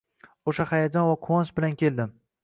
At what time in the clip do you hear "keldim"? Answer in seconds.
1.83-2.17